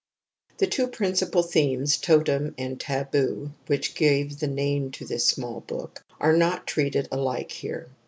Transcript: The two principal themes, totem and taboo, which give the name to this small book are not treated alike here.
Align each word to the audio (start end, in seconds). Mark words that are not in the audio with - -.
The 0.57 0.65
two 0.65 0.87
principal 0.87 1.43
themes, 1.43 1.99
totem 1.99 2.55
and 2.57 2.79
taboo, 2.79 3.51
which 3.67 3.93
give 3.93 4.39
the 4.39 4.47
name 4.47 4.89
to 4.93 5.05
this 5.05 5.27
small 5.27 5.59
book 5.61 6.03
are 6.19 6.35
not 6.35 6.65
treated 6.65 7.07
alike 7.11 7.51
here. 7.51 7.87